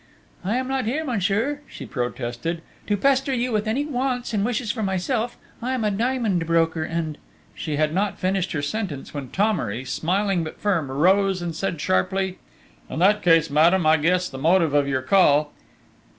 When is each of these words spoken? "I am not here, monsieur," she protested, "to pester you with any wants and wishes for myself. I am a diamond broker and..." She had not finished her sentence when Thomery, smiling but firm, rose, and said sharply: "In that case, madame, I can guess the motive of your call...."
"I 0.43 0.55
am 0.57 0.67
not 0.67 0.85
here, 0.85 1.05
monsieur," 1.05 1.59
she 1.67 1.85
protested, 1.85 2.63
"to 2.87 2.97
pester 2.97 3.31
you 3.35 3.51
with 3.51 3.67
any 3.67 3.85
wants 3.85 4.33
and 4.33 4.43
wishes 4.43 4.71
for 4.71 4.81
myself. 4.81 5.37
I 5.61 5.75
am 5.75 5.83
a 5.83 5.91
diamond 5.91 6.47
broker 6.47 6.81
and..." 6.83 7.19
She 7.55 7.75
had 7.75 7.93
not 7.93 8.17
finished 8.17 8.51
her 8.53 8.63
sentence 8.63 9.13
when 9.13 9.27
Thomery, 9.27 9.85
smiling 9.85 10.43
but 10.43 10.59
firm, 10.59 10.89
rose, 10.89 11.39
and 11.39 11.55
said 11.55 11.79
sharply: 11.79 12.39
"In 12.89 12.97
that 12.97 13.21
case, 13.21 13.51
madame, 13.51 13.85
I 13.85 13.93
can 13.97 14.01
guess 14.05 14.27
the 14.27 14.39
motive 14.39 14.73
of 14.73 14.87
your 14.87 15.03
call...." 15.03 15.53